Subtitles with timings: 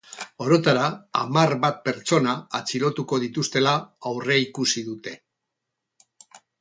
[0.43, 0.85] Orotara,
[1.19, 3.75] hamar bat pertsona atxilotuko dituztela
[4.13, 5.15] aurreikusi dute.